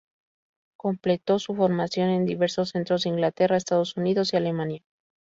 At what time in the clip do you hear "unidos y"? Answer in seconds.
3.97-4.37